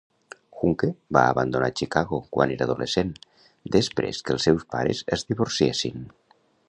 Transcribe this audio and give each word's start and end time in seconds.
Huncke 0.61 0.87
va 1.17 1.25
abandonar 1.33 1.67
Chicago 1.81 2.19
quan 2.37 2.53
era 2.55 2.67
adolescent, 2.69 3.11
després 3.77 4.23
que 4.27 4.35
els 4.37 4.49
seus 4.51 4.67
pares 4.77 5.03
es 5.19 5.27
divorciessin. 5.35 6.03